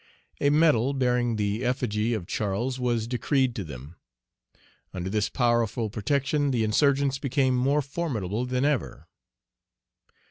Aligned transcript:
A 0.39 0.49
medal, 0.49 0.93
bearing 0.95 1.35
the 1.35 1.63
effigy 1.63 2.15
of 2.15 2.25
Charles, 2.25 2.79
was 2.79 3.05
decreed 3.05 3.53
to 3.55 3.63
them. 3.63 3.97
Under 4.95 5.11
this 5.11 5.29
powerful 5.29 5.91
protection, 5.91 6.49
the 6.49 6.63
insurgents 6.63 7.19
became 7.19 7.53
more 7.55 7.83
formidable 7.83 8.47
than 8.47 8.65
ever. 8.65 9.07